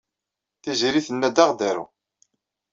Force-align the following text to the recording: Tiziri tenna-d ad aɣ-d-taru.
Tiziri 0.61 1.01
tenna-d 1.05 1.37
ad 1.39 1.41
aɣ-d-taru. 1.43 1.85